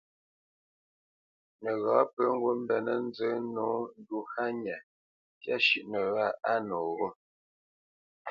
Nəghǎ 1.63 1.97
pə 2.13 2.23
ŋgǔt 2.33 2.57
mbenə́ 2.63 2.97
nzə 3.07 3.29
nǒ 3.53 3.67
ndu 3.99 4.17
hánya 4.33 4.77
ntyá 5.37 5.55
shʉ́ʼnə 5.65 5.99
wâ 6.15 6.27
noghó. 6.67 7.07